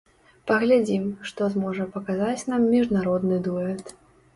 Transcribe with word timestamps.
Паглядзім, 0.51 1.03
што 1.31 1.51
зможа 1.57 1.89
паказаць 1.95 2.47
нам 2.51 2.69
міжнародны 2.75 3.45
дуэт. 3.51 3.99